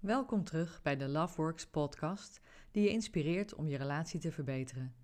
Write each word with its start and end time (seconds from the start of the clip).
Welkom 0.00 0.44
terug 0.44 0.82
bij 0.82 0.96
de 0.96 1.08
Loveworks 1.08 1.66
podcast, 1.66 2.40
die 2.70 2.82
je 2.82 2.90
inspireert 2.90 3.54
om 3.54 3.68
je 3.68 3.76
relatie 3.76 4.20
te 4.20 4.32
verbeteren. 4.32 4.94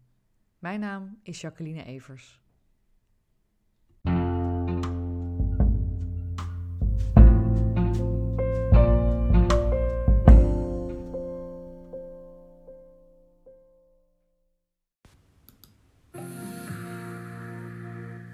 Mijn 0.59 0.81
naam 0.81 1.19
is 1.23 1.41
Jacqueline 1.41 1.85
Evers. 1.85 2.41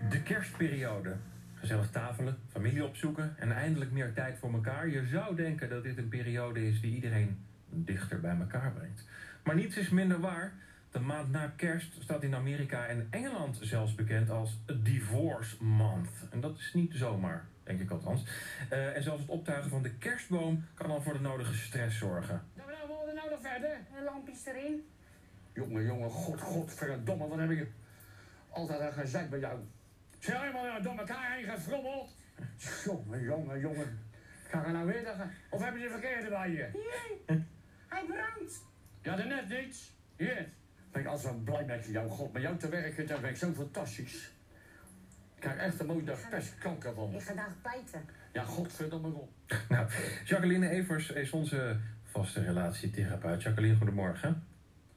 De 0.08 0.22
kerstperiode. 0.24 1.16
Gezellig 1.58 1.90
tafelen, 1.90 2.38
familie 2.48 2.84
opzoeken 2.84 3.34
en 3.38 3.52
eindelijk 3.52 3.90
meer 3.90 4.12
tijd 4.12 4.38
voor 4.38 4.52
elkaar. 4.52 4.88
Je 4.88 5.06
zou 5.06 5.36
denken 5.36 5.68
dat 5.68 5.82
dit 5.82 5.98
een 5.98 6.08
periode 6.08 6.66
is 6.66 6.80
die 6.80 6.94
iedereen 6.94 7.38
dichter 7.70 8.20
bij 8.20 8.36
elkaar 8.36 8.72
brengt. 8.72 9.04
Maar 9.44 9.54
niets 9.54 9.76
is 9.76 9.88
minder 9.88 10.20
waar. 10.20 10.52
De 10.90 11.00
maand 11.00 11.30
na 11.30 11.52
kerst 11.56 12.02
staat 12.02 12.22
in 12.22 12.34
Amerika 12.34 12.86
en 12.86 13.06
Engeland 13.10 13.58
zelfs 13.60 13.94
bekend 13.94 14.30
als 14.30 14.58
Divorce 14.82 15.64
Month. 15.64 16.10
En 16.30 16.40
dat 16.40 16.58
is 16.58 16.74
niet 16.74 16.92
zomaar, 16.94 17.44
denk 17.62 17.80
ik 17.80 17.90
althans. 17.90 18.24
Eh, 18.68 18.96
en 18.96 19.02
zelfs 19.02 19.20
het 19.20 19.30
optuigen 19.30 19.70
van 19.70 19.82
de 19.82 19.94
kerstboom 19.94 20.64
kan 20.74 20.90
al 20.90 21.02
voor 21.02 21.12
de 21.12 21.20
nodige 21.20 21.54
stress 21.54 21.98
zorgen. 21.98 22.42
Nou, 22.54 22.70
nou, 22.70 22.88
worden 22.88 23.14
nou 23.14 23.30
nog 23.30 23.40
verder? 23.40 23.78
De 23.94 24.04
lampjes 24.04 24.46
erin. 24.46 24.86
Jongen, 25.52 25.84
jongen, 25.84 26.10
god, 26.10 26.40
godverdomme, 26.40 27.28
wat 27.28 27.38
heb 27.38 27.50
ik 27.50 27.66
altijd 28.48 28.80
een 28.80 28.92
gezeik 28.92 29.30
bij 29.30 29.38
jou. 29.38 29.58
Zijn 30.18 30.40
helemaal 30.40 30.82
door 30.82 30.98
elkaar 30.98 31.32
heen 31.32 31.44
gefrommeld? 31.44 32.16
Jongen, 32.84 33.22
jongen, 33.22 33.60
jongen. 33.60 33.98
Ga 34.48 34.64
er 34.64 34.72
nou 34.72 34.86
weer 34.86 35.04
tegen? 35.04 35.30
Of 35.50 35.62
hebben 35.62 35.80
ze 35.80 35.86
de 35.86 35.92
verkeerde 35.92 36.28
bij 36.28 36.50
je? 36.50 36.68
Hier. 36.72 37.44
Hij 37.88 38.04
brandt. 38.04 38.64
Ja, 39.02 39.16
daarnet 39.16 39.48
niets. 39.48 39.92
Hier. 40.16 40.48
Ben 40.92 41.02
ik 41.02 41.08
altijd 41.08 41.34
zo 41.34 41.40
blij 41.40 41.64
met 41.64 41.84
je, 41.84 41.92
jouw 41.92 42.08
god. 42.08 42.32
Met 42.32 42.42
jou 42.42 42.56
te 42.56 42.68
werken, 42.68 43.06
dat 43.06 43.20
ben 43.20 43.30
ik 43.30 43.36
zo 43.36 43.52
fantastisch. 43.52 44.30
Ik 45.34 45.40
krijg 45.40 45.56
echt 45.56 45.80
een 45.80 45.86
mooie 45.86 46.04
dag 46.04 46.28
pestkanker 46.28 46.94
van. 46.94 47.14
Ik 47.14 47.22
ga 47.22 47.34
daar 47.34 47.54
bijten. 47.62 48.04
Ja, 48.32 48.42
godverdomme 48.42 49.10
god. 49.10 49.30
Nou, 49.68 49.88
Jacqueline 50.24 50.68
Evers 50.68 51.10
is 51.10 51.30
onze 51.30 51.76
vaste 52.02 52.42
relatietherapeut. 52.42 53.42
Jacqueline, 53.42 53.76
goedemorgen. 53.76 54.46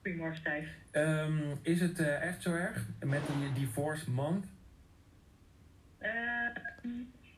Goedemorgen, 0.02 0.38
Stijf. 0.38 0.70
Ehm, 0.92 1.56
is 1.62 1.82
het 1.82 2.00
eh, 2.00 2.22
echt 2.22 2.42
zo 2.42 2.54
erg 2.54 2.86
met 3.00 3.22
die 3.28 3.54
Divorce 3.54 4.12
Month? 4.12 4.46
Eh, 6.02 6.12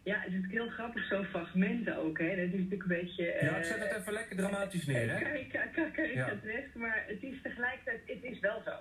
ja, 0.04 0.16
het 0.20 0.28
is 0.28 0.34
natuurlijk 0.34 0.52
heel 0.54 0.68
grappig, 0.70 1.06
zo'n 1.06 1.26
fragmenten 1.26 1.96
ook. 1.98 2.20
Hè. 2.20 2.28
Dat 2.28 2.38
is 2.46 2.52
natuurlijk 2.52 2.82
een 2.82 2.88
beetje... 3.02 3.32
eh, 3.32 3.48
Ja, 3.50 3.58
ik 3.58 3.64
zet 3.64 3.80
het 3.90 3.98
even 4.00 4.14
lekker 4.14 4.36
dramatisch 4.36 4.86
neer, 4.86 5.12
hè? 5.14 5.20
Kijk, 5.20 5.72
kijk, 5.94 6.14
Ja. 6.14 6.30
maar 6.74 7.04
het 7.08 7.24
is 7.24 7.42
tegelijkertijd, 7.42 8.00
het 8.06 8.24
is 8.24 8.40
wel 8.40 8.62
zo. 8.66 8.72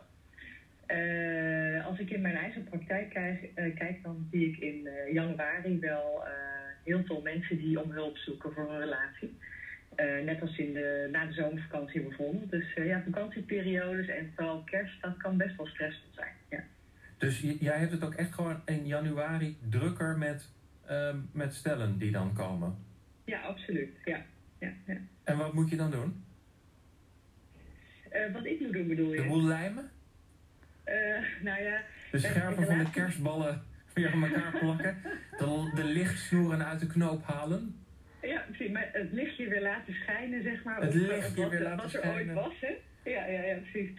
Eh, 0.86 1.86
als 1.86 1.98
ik 1.98 2.10
in 2.10 2.20
mijn 2.20 2.34
eigen 2.36 2.64
praktijk 2.64 3.10
kijk, 3.10 3.50
eh, 3.54 3.74
kijk 3.74 4.02
dan 4.02 4.28
zie 4.30 4.48
ik 4.50 4.58
in 4.58 4.86
eh, 4.86 5.12
januari 5.12 5.78
wel 5.78 6.22
eh, 6.26 6.32
heel 6.84 7.04
veel 7.04 7.20
mensen 7.22 7.56
die 7.58 7.82
om 7.82 7.90
hulp 7.90 8.16
zoeken 8.16 8.52
voor 8.52 8.70
een 8.72 8.78
relatie. 8.80 9.38
Eh, 9.94 10.24
net 10.24 10.40
als 10.40 10.58
in 10.58 10.72
de, 10.72 11.08
na 11.12 11.26
de 11.26 11.32
zomervakantie 11.32 12.00
bijvoorbeeld. 12.00 12.50
Dus 12.50 12.74
eh, 12.74 12.86
ja, 12.86 13.02
vakantieperiodes 13.04 14.08
en 14.08 14.32
vooral 14.36 14.62
kerst, 14.62 15.02
dat 15.02 15.16
kan 15.16 15.36
best 15.36 15.56
wel 15.56 15.66
stressvol 15.66 16.08
zijn. 16.14 16.32
Dus 17.22 17.40
jij 17.60 17.78
hebt 17.78 17.90
het 17.92 18.04
ook 18.04 18.14
echt 18.14 18.34
gewoon 18.34 18.60
in 18.66 18.86
januari 18.86 19.56
drukker 19.68 20.18
met, 20.18 20.48
ehm, 20.86 21.16
met 21.32 21.54
stellen 21.54 21.98
die 21.98 22.10
dan 22.10 22.32
komen. 22.34 22.76
ja, 23.24 23.40
absoluut. 23.40 23.90
Ja. 24.04 24.22
Ja, 24.58 24.72
ja. 24.86 24.96
En 25.24 25.36
wat 25.36 25.52
moet 25.52 25.70
je 25.70 25.76
dan 25.76 25.90
doen? 25.90 26.24
Eh, 28.10 28.32
wat 28.32 28.44
ik 28.44 28.60
moet 28.60 28.72
doen 28.72 28.88
bedoel 28.88 29.12
je? 29.12 29.22
De 29.22 29.28
boel 29.28 29.42
lijmen? 29.42 29.90
Eh, 30.84 30.94
nou 31.42 31.62
ja, 31.62 31.82
De 32.10 32.18
scherven 32.18 32.66
van 32.66 32.78
de 32.78 32.90
kerstballen 32.90 33.62
weer 33.94 34.12
aan 34.12 34.24
elkaar 34.24 34.58
plakken? 34.58 34.96
De, 35.38 35.70
de 35.74 35.84
lichtsnoeren 35.84 36.66
uit 36.66 36.80
de 36.80 36.86
knoop 36.86 37.24
halen? 37.24 37.76
ja, 38.22 38.44
precies. 38.48 38.70
Maar 38.72 38.88
het 38.92 39.12
lichtje 39.12 39.48
weer 39.48 39.62
laten 39.62 39.94
schijnen, 39.94 40.42
zeg 40.42 40.64
maar. 40.64 40.80
Het 40.80 40.94
lichtje 40.94 41.42
wat, 41.42 41.50
weer 41.50 41.62
laten 41.62 41.76
wat 41.76 41.94
er 41.94 42.00
schijnen. 42.00 42.36
ooit 42.36 42.46
was, 42.46 42.60
hè? 42.60 42.72
Ja, 43.10 43.26
ja, 43.26 43.42
ja, 43.42 43.56
precies. 43.56 43.90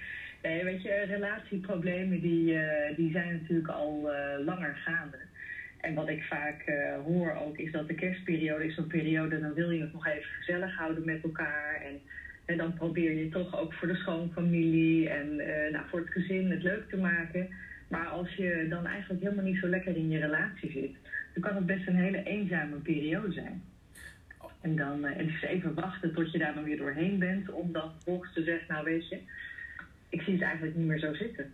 Nee, 0.44 0.64
weet 0.64 0.82
je, 0.82 1.04
relatieproblemen 1.08 2.22
die, 2.22 2.58
eh, 2.58 2.96
die 2.96 3.12
zijn 3.12 3.34
natuurlijk 3.34 3.70
al 3.70 4.12
eh, 4.12 4.46
langer 4.46 4.76
gaande. 4.76 5.18
En 5.84 5.94
wat 5.94 6.10
ik 6.10 6.24
vaak 6.24 6.62
eh, 6.62 6.96
hoor 7.06 7.32
ook, 7.32 7.58
is 7.58 7.72
dat 7.72 7.88
de 7.88 7.94
kerstperiode 7.94 8.66
is 8.66 8.76
zo'n 8.76 8.88
periode... 8.88 9.40
dan 9.40 9.54
wil 9.54 9.72
je 9.72 9.82
het 9.82 9.94
nog 9.94 10.08
even 10.08 10.30
gezellig 10.38 10.76
houden 10.76 11.06
met 11.06 11.24
elkaar... 11.24 11.82
En, 11.86 12.00
en 12.46 12.58
dan 12.58 12.74
probeer 12.74 13.12
je 13.12 13.30
toch 13.30 13.60
ook 13.60 13.74
voor 13.74 13.88
de 13.88 13.96
schoonfamilie 13.96 15.10
en 15.10 15.40
eh, 15.40 15.72
nou, 15.72 15.86
voor 15.90 16.00
het 16.00 16.10
gezin 16.10 16.52
het 16.52 16.64
leuk 16.64 16.90
te 16.90 16.98
maken. 16.98 17.50
Maar 17.88 18.06
als 18.06 18.36
je 18.36 18.66
dan 18.70 18.86
eigenlijk 18.86 19.24
helemaal 19.24 19.46
niet 19.46 19.60
zo 19.60 19.68
lekker 19.68 19.96
in 19.96 20.10
je 20.10 20.20
relatie 20.20 20.72
zit, 20.72 20.96
dan 21.34 21.44
kan 21.44 21.56
het 21.56 21.66
best 21.66 21.88
een 21.88 21.96
hele 21.96 22.24
eenzame 22.24 22.76
periode 22.76 23.32
zijn. 23.32 23.64
En 24.62 24.76
dan 24.76 25.06
eh, 25.06 25.28
dus 25.28 25.42
even 25.42 25.74
wachten 25.74 26.14
tot 26.14 26.32
je 26.32 26.38
daar 26.38 26.54
dan 26.54 26.64
weer 26.64 26.78
doorheen 26.78 27.20
bent, 27.20 27.50
om 27.50 27.72
dan 27.72 27.92
vervolgens 27.92 28.34
te 28.34 28.44
zeggen, 28.44 28.74
nou 28.74 28.84
weet 28.84 29.10
je, 29.10 29.20
ik 30.14 30.22
zie 30.22 30.34
het 30.34 30.42
eigenlijk 30.42 30.76
niet 30.76 30.88
meer 30.88 31.00
zo 31.00 31.14
zitten. 31.14 31.54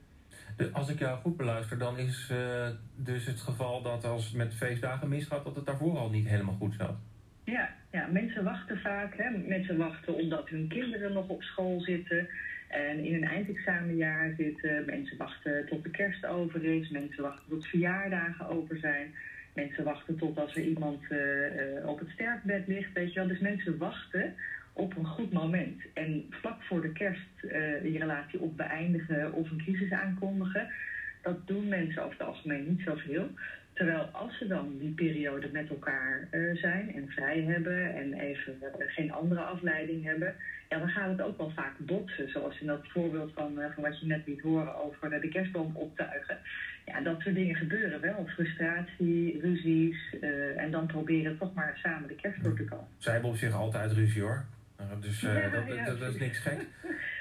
De- 0.58 0.72
als 0.72 0.90
ik 0.90 1.00
jou 1.00 1.20
goed 1.20 1.38
beluister, 1.38 1.78
dan 1.78 1.97
is 1.97 2.30
eh, 2.31 2.70
dus 2.96 3.25
het 3.25 3.40
geval 3.40 3.81
dat 3.81 4.06
als 4.06 4.25
het 4.25 4.36
met 4.36 4.53
feestdagen 4.53 5.09
misgaat, 5.09 5.44
dat 5.44 5.56
het 5.56 5.66
daarvoor 5.66 5.97
al 5.97 6.09
niet 6.09 6.28
helemaal 6.28 6.56
goed 6.56 6.74
zat. 6.78 6.96
Ja, 7.44 7.69
ja, 7.92 8.08
mensen 8.12 8.44
wachten 8.44 8.80
vaak. 8.80 9.14
Hè. 9.18 9.30
Mensen 9.48 9.78
wachten 9.78 10.14
omdat 10.16 10.50
hun 10.50 10.68
kinderen 10.68 11.14
nog 11.14 11.28
op 11.28 11.44
school 11.44 11.81
zitten 11.81 12.28
en 12.68 13.06
in 13.06 13.14
een 13.14 13.30
eindexamenjaar 13.30 14.34
zitten. 14.38 14.86
Mensen 14.86 15.18
wachten 15.18 15.66
tot 15.66 15.84
de 15.84 15.90
kerst 15.90 16.25
over 16.25 16.64
is. 16.64 16.90
Mensen 16.90 17.24
wachten 17.24 17.50
tot 17.50 17.66
verjaardagen 17.68 18.48
over 18.50 18.78
zijn. 18.78 19.14
Mensen 19.53 19.84
wachten 19.84 20.18
tot 20.18 20.38
als 20.38 20.56
er 20.56 20.64
iemand 20.64 21.02
eh, 21.09 21.78
eh, 21.78 21.88
op 21.88 22.00
het 22.00 22.09
sterfbed 22.09 22.68
ligt. 22.68 22.94
Weet 22.94 23.14
je 23.14 23.19
wel. 23.19 23.28
Dus 23.28 23.40
mensen 23.40 23.78
wachten 23.78 24.36
op 24.79 24.97
een 24.97 25.06
goed 25.06 25.31
moment. 25.31 25.81
En 25.94 26.25
vlak 26.29 26.63
voor 26.63 26.81
de 26.81 26.91
kerst 26.91 27.44
eh 27.44 27.84
je 27.94 28.00
relatie 28.00 28.40
op 28.40 28.57
beëindigen 28.57 29.34
of 29.34 29.51
een 29.51 29.63
crisis 29.63 29.91
aankondigen. 29.91 30.67
Dat 31.22 31.47
doen 31.47 31.67
mensen 31.67 32.03
over 32.03 32.17
het 32.17 32.28
algemeen 32.28 32.67
niet 32.67 32.81
zoveel. 32.85 33.29
Terwijl 33.73 34.01
als 34.01 34.38
ze 34.38 34.47
dan 34.47 34.78
die 34.78 34.94
periode 34.94 35.50
met 35.51 35.69
elkaar 35.69 36.28
eh, 36.31 36.56
zijn 36.56 36.94
en 36.95 37.09
vrij 37.09 37.41
hebben 37.41 37.95
en 37.95 38.13
even 38.13 38.56
eh, 38.62 38.85
geen 38.88 39.12
andere 39.12 39.41
afleiding 39.41 40.03
hebben, 40.03 40.35
ja, 40.69 40.79
dan 40.79 40.89
gaat 40.89 41.09
het 41.09 41.22
ook 41.22 41.38
wel 41.38 41.51
vaak 41.56 41.73
botsen. 41.78 42.29
Zoals 42.29 42.59
in 42.59 42.68
dat 42.68 42.88
voorbeeld 42.88 43.31
van, 43.34 43.59
van 43.73 43.84
wat 43.84 44.00
je 44.00 44.06
net 44.06 44.22
liet 44.25 44.41
horen 44.41 44.75
over 44.75 45.22
de 45.22 45.29
kerstboom 45.29 45.75
optuigen. 45.75 46.38
Ja, 46.85 47.01
dat 47.01 47.22
soort 47.22 47.35
dingen 47.35 47.56
gebeuren 47.56 48.01
wel. 48.01 48.25
Frustratie, 48.28 49.39
ruzies 49.41 50.16
en 50.57 50.72
dan 50.72 50.85
proberen 50.88 51.38
toch 51.38 51.53
maar 51.53 51.79
samen 51.84 52.07
de 52.07 52.16
kerst 52.16 52.44
door 52.44 52.56
te 52.56 52.66
komen. 52.66 52.88
Zij 52.97 53.13
hebben 53.13 53.38
zich 53.38 53.53
altijd 53.53 53.91
ruzie 53.91 54.22
hoor. 54.22 54.45
Nou, 54.79 55.01
Dus 55.01 55.23
eh, 55.23 55.34
Ja, 55.44 55.50
dat, 55.50 55.67
ja, 55.75 55.85
dat, 55.85 56.00
dat 56.00 56.13
is 56.13 56.19
niks 56.19 56.38
gek. 56.40 56.67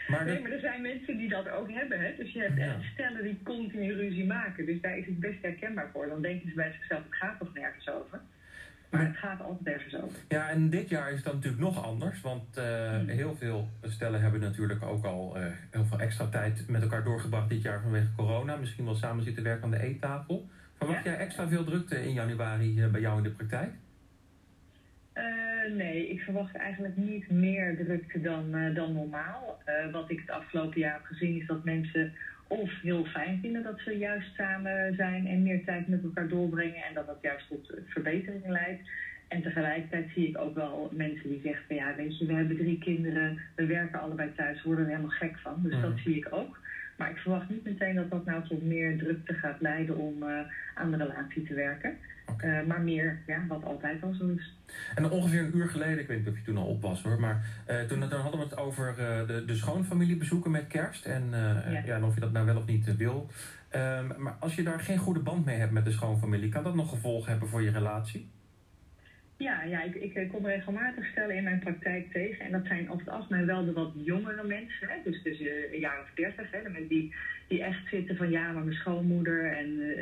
Maar 0.08 0.24
Nee, 0.24 0.40
maar 0.40 0.50
er 0.50 0.60
zijn 0.60 0.82
mensen 0.82 1.16
die 1.16 1.28
dat 1.28 1.48
ook 1.48 1.70
hebben. 1.70 2.00
Hè? 2.00 2.14
Dus 2.16 2.32
je 2.32 2.40
hebt 2.40 2.58
echt 2.58 2.82
stellen 2.92 3.22
die 3.22 3.40
continu 3.44 3.94
ruzie 3.94 4.26
maken. 4.26 4.66
Dus 4.66 4.80
daar 4.80 4.98
is 4.98 5.06
het 5.06 5.20
best 5.20 5.42
herkenbaar 5.42 5.90
voor. 5.92 6.08
Dan 6.08 6.22
denken 6.22 6.48
ze 6.48 6.54
bij 6.54 6.72
zichzelf, 6.72 7.02
het 7.04 7.14
gaat 7.14 7.38
toch 7.38 7.54
nergens 7.54 7.88
over. 7.90 8.20
Maar 8.90 9.06
het 9.06 9.16
gaat 9.16 9.40
altijd 9.42 9.66
ergens 9.76 9.94
over. 10.02 10.18
Ja, 10.28 10.48
en 10.50 10.70
dit 10.70 10.88
jaar 10.88 11.12
is 11.12 11.22
dat 11.22 11.34
natuurlijk 11.34 11.62
nog 11.62 11.84
anders. 11.84 12.20
Want 12.20 12.56
eh, 12.56 12.90
Hmm. 12.96 13.08
heel 13.08 13.36
veel 13.36 13.68
stellen 13.82 14.20
hebben 14.20 14.40
natuurlijk 14.40 14.82
ook 14.82 15.04
al 15.04 15.36
eh, 15.36 15.46
heel 15.70 15.84
veel 15.84 16.00
extra 16.00 16.26
tijd 16.26 16.68
met 16.68 16.82
elkaar 16.82 17.04
doorgebracht 17.04 17.48
dit 17.48 17.62
jaar 17.62 17.80
vanwege 17.82 18.08
corona. 18.16 18.56
Misschien 18.56 18.84
wel 18.84 18.94
samen 18.94 19.24
zitten 19.24 19.42
werken 19.42 19.64
aan 19.64 19.70
de 19.70 19.82
eettafel. 19.82 20.48
Verwacht 20.76 21.04
Ja. 21.04 21.10
jij 21.10 21.20
extra 21.20 21.48
veel 21.48 21.64
drukte 21.64 22.04
in 22.06 22.12
januari 22.12 22.86
bij 22.90 23.00
jou 23.00 23.16
in 23.16 23.22
de 23.22 23.30
praktijk? 23.30 23.70
Eh, 25.68 25.74
nee, 25.74 26.08
ik 26.08 26.20
verwacht 26.20 26.54
eigenlijk 26.56 26.96
niet 26.96 27.30
meer 27.30 27.76
drukte 27.76 28.20
dan, 28.20 28.54
eh, 28.54 28.74
dan 28.74 28.92
normaal. 28.92 29.58
Eh, 29.64 29.92
wat 29.92 30.10
ik 30.10 30.20
het 30.20 30.30
afgelopen 30.30 30.80
jaar 30.80 30.92
heb 30.92 31.04
gezien 31.04 31.40
is 31.40 31.46
dat 31.46 31.64
mensen 31.64 32.12
of 32.46 32.70
heel 32.82 33.04
fijn 33.04 33.38
vinden 33.40 33.62
dat 33.62 33.78
ze 33.78 33.90
juist 33.98 34.34
samen 34.34 34.94
zijn 34.94 35.26
en 35.26 35.42
meer 35.42 35.64
tijd 35.64 35.88
met 35.88 36.02
elkaar 36.02 36.28
doorbrengen 36.28 36.82
en 36.84 36.94
dat 36.94 37.06
dat 37.06 37.18
juist 37.22 37.48
tot 37.48 37.70
eh, 37.70 37.80
verbetering 37.86 38.46
leidt. 38.48 38.88
En 39.28 39.42
tegelijkertijd 39.42 40.10
zie 40.14 40.28
ik 40.28 40.38
ook 40.38 40.54
wel 40.54 40.90
mensen 40.94 41.28
die 41.28 41.40
zeggen 41.42 41.64
van 41.66 41.76
ja, 41.76 41.94
weet 41.96 42.18
je, 42.18 42.26
we 42.26 42.32
hebben 42.32 42.56
drie 42.56 42.78
kinderen, 42.78 43.38
we 43.56 43.66
werken 43.66 44.00
allebei 44.00 44.30
thuis, 44.36 44.62
we 44.62 44.66
worden 44.68 44.84
er 44.84 44.90
helemaal 44.90 45.16
gek 45.16 45.38
van. 45.38 45.62
Dus 45.62 45.72
Mhm. 45.72 45.82
dat 45.82 45.98
zie 45.98 46.16
ik 46.16 46.26
ook. 46.30 46.58
Maar 46.98 47.10
ik 47.10 47.16
verwacht 47.16 47.48
niet 47.48 47.64
meteen 47.64 47.94
dat 47.94 48.10
dat 48.10 48.24
nou 48.24 48.48
tot 48.48 48.62
meer 48.62 48.98
drukte 48.98 49.34
gaat 49.34 49.60
leiden 49.60 49.96
om 49.96 50.22
eh, 50.22 50.40
aan 50.74 50.90
de 50.90 50.96
relatie 50.96 51.42
te 51.42 51.54
werken. 51.54 51.96
Eh, 52.36 52.62
maar 52.66 52.80
meer, 52.80 53.18
ja, 53.26 53.46
wat 53.48 53.64
altijd 53.64 54.02
al 54.02 54.12
zo 54.12 54.28
is. 54.28 54.56
En 54.94 55.10
ongeveer 55.10 55.40
een 55.40 55.56
uur 55.56 55.68
geleden, 55.68 55.98
ik 55.98 56.06
weet 56.06 56.18
niet 56.18 56.28
of 56.28 56.36
je 56.36 56.42
toen 56.42 56.56
al 56.56 56.66
op 56.66 56.82
was 56.82 57.02
hoor, 57.02 57.20
maar 57.20 57.44
eh, 57.66 57.80
toen, 57.80 58.02
hadden 58.02 58.40
we 58.40 58.46
het 58.46 58.56
over 58.56 58.94
de, 59.26 59.44
de 59.46 59.54
schoonfamiliebezoeken 59.54 60.50
met 60.50 60.66
kerst. 60.66 61.06
En, 61.06 61.24
Ja. 61.30 61.82
ja. 61.84 61.96
en 61.96 62.04
of 62.04 62.14
je 62.14 62.20
dat 62.20 62.32
nou 62.32 62.46
wel 62.46 62.56
of 62.56 62.66
niet 62.66 62.96
wil. 62.96 63.30
Ehm, 63.68 64.06
maar 64.16 64.36
als 64.40 64.54
je 64.54 64.62
daar 64.62 64.80
geen 64.80 64.98
goede 64.98 65.20
band 65.20 65.44
mee 65.44 65.58
hebt 65.58 65.72
met 65.72 65.84
de 65.84 65.92
schoonfamilie, 65.92 66.48
kan 66.48 66.62
dat 66.64 66.74
nog 66.74 66.88
gevolgen 66.88 67.30
hebben 67.30 67.48
voor 67.48 67.62
je 67.62 67.70
relatie? 67.70 68.28
Ja, 69.38 69.62
ja 69.62 69.82
ik, 69.82 69.94
ik 69.94 70.14
eh, 70.14 70.30
kom 70.30 70.46
regelmatig 70.46 71.06
stellen 71.06 71.36
in 71.36 71.42
mijn 71.42 71.58
praktijk 71.58 72.12
tegen. 72.12 72.44
En 72.44 72.52
dat 72.52 72.66
zijn 72.66 72.90
over 72.90 73.04
het 73.04 73.14
algemeen 73.14 73.46
wel 73.46 73.64
de 73.64 73.72
wat 73.72 73.92
jongere 73.94 74.44
mensen. 74.44 74.88
Hè? 74.88 74.94
Dus 75.04 75.22
tussen 75.22 75.46
uh, 75.46 75.72
een 75.72 75.78
jaar 75.78 76.00
of 76.02 76.10
dertig. 76.14 76.50
Hè? 76.50 76.62
De 76.62 76.68
mensen 76.68 76.88
die, 76.88 77.14
die 77.48 77.62
echt 77.62 77.88
zitten 77.90 78.16
van 78.16 78.30
ja, 78.30 78.52
maar 78.52 78.62
mijn 78.62 78.76
schoonmoeder 78.76 79.52
en 79.52 79.68
uh, 79.68 79.96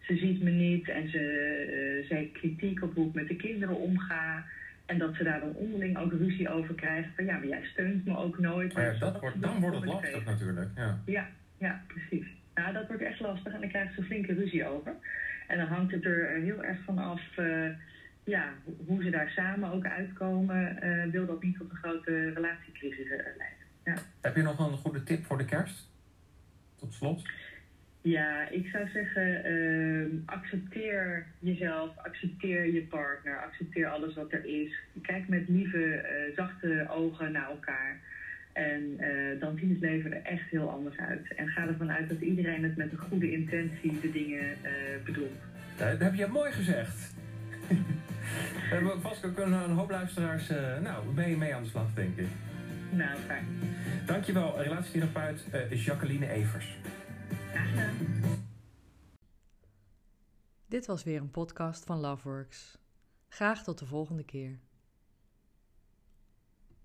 ze 0.00 0.16
ziet 0.16 0.42
me 0.42 0.50
niet. 0.50 0.88
En 0.88 1.08
ze, 1.08 1.18
uh, 1.18 2.08
ze 2.08 2.14
heeft 2.14 2.32
kritiek 2.32 2.82
op 2.82 2.94
hoe 2.94 3.08
ik 3.08 3.14
met 3.14 3.28
de 3.28 3.36
kinderen 3.36 3.76
omga. 3.76 4.44
En 4.86 4.98
dat 4.98 5.14
ze 5.14 5.24
daar 5.24 5.40
dan 5.40 5.54
onderling 5.54 5.98
ook 5.98 6.12
ruzie 6.12 6.48
over 6.48 6.74
krijgen. 6.74 7.12
Van 7.14 7.24
ja, 7.24 7.38
maar 7.38 7.48
jij 7.48 7.64
steunt 7.64 8.04
me 8.04 8.16
ook 8.16 8.38
nooit. 8.38 8.74
Maar 8.74 8.92
ja, 8.92 8.98
dat 8.98 9.20
wordt, 9.20 9.42
dan 9.42 9.60
wordt 9.60 9.76
het 9.76 9.84
lastig 9.84 10.10
tegen. 10.10 10.24
natuurlijk. 10.24 10.70
Ja. 10.76 10.98
ja, 11.06 11.28
ja, 11.58 11.82
precies. 11.86 12.26
Nou, 12.54 12.72
dat 12.72 12.86
wordt 12.86 13.02
echt 13.02 13.20
lastig 13.20 13.52
en 13.52 13.60
dan 13.60 13.68
krijgen 13.68 13.94
ze 13.94 14.02
flinke 14.02 14.34
ruzie 14.34 14.66
over. 14.66 14.94
En 15.46 15.58
dan 15.58 15.66
hangt 15.66 15.92
het 15.92 16.04
er 16.04 16.28
heel 16.28 16.64
erg 16.64 16.78
van 16.84 16.98
af 16.98 17.22
ja, 18.24 18.52
hoe 18.86 19.02
ze 19.02 19.10
daar 19.10 19.30
samen 19.30 19.72
ook 19.72 19.86
uitkomen. 19.86 20.78
Uh, 20.82 21.10
wil 21.10 21.26
dat 21.26 21.42
niet 21.42 21.58
tot 21.58 21.70
een 21.70 21.76
grote 21.76 22.30
relatiecrisis 22.30 23.06
uh, 23.06 23.10
leiden. 23.10 23.64
Ja. 23.84 23.94
Heb 24.20 24.36
je 24.36 24.42
nog 24.42 24.58
een 24.58 24.76
goede 24.76 25.02
tip 25.02 25.24
voor 25.24 25.38
de 25.38 25.44
kerst? 25.44 25.90
Tot 26.76 26.94
slot. 26.94 27.22
Ja, 28.00 28.48
ik 28.48 28.66
zou 28.66 28.88
zeggen, 28.88 29.52
uh, 29.52 30.06
accepteer 30.24 31.26
jezelf, 31.38 31.96
accepteer 31.96 32.72
je 32.72 32.82
partner, 32.82 33.38
accepteer 33.38 33.88
alles 33.88 34.14
wat 34.14 34.32
er 34.32 34.44
is. 34.44 34.72
Kijk 35.02 35.28
met 35.28 35.48
lieve, 35.48 35.78
uh, 35.78 36.36
zachte 36.36 36.86
ogen 36.90 37.32
naar 37.32 37.48
elkaar. 37.48 38.00
En 38.52 38.82
uh, 39.00 39.40
dan 39.40 39.58
ziet 39.58 39.70
het 39.70 39.80
leven 39.80 40.12
er 40.12 40.22
echt 40.22 40.50
heel 40.50 40.70
anders 40.70 40.96
uit. 40.96 41.34
En 41.34 41.48
ga 41.48 41.66
ervan 41.66 41.90
uit 41.90 42.08
dat 42.08 42.20
iedereen 42.20 42.62
het 42.62 42.76
met 42.76 42.92
een 42.92 42.98
goede 42.98 43.32
intentie 43.32 44.00
de 44.00 44.12
dingen 44.12 44.56
bedoelt. 45.04 45.40
Dat 45.76 45.98
heb 45.98 46.14
je 46.14 46.26
mooi 46.26 46.52
gezegd. 46.52 47.14
We 48.54 48.74
hebben 48.74 49.00
vast 49.00 49.24
ook 49.24 49.38
een, 49.38 49.52
een 49.52 49.70
hoop 49.70 49.90
luisteraars 49.90 50.48
nou, 50.80 51.14
mee, 51.14 51.36
mee 51.36 51.54
aan 51.54 51.62
de 51.62 51.68
slag, 51.68 51.86
denk 51.94 52.16
ik. 52.16 52.28
Nou, 52.90 53.18
fijn. 53.18 53.46
Dankjewel, 54.06 54.62
relatietherapeut 54.62 55.44
Jacqueline 55.70 56.28
Evers. 56.28 56.76
Dit 60.66 60.86
was 60.86 61.04
weer 61.04 61.20
een 61.20 61.30
podcast 61.30 61.84
van 61.84 61.98
Loveworks. 62.00 62.78
Graag 63.28 63.62
tot 63.62 63.78
de 63.78 63.86
volgende 63.86 64.24
keer. 64.24 64.58